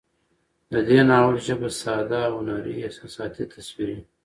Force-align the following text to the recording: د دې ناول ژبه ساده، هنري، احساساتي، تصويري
د 0.71 0.73
دې 0.89 0.99
ناول 1.09 1.37
ژبه 1.47 1.69
ساده، 1.81 2.21
هنري، 2.35 2.75
احساساتي، 2.87 3.43
تصويري 3.53 3.97